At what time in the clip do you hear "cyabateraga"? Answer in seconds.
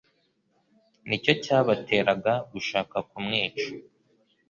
1.43-2.33